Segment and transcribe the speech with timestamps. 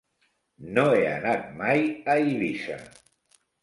[0.77, 2.83] No he anat mai a Eivissa.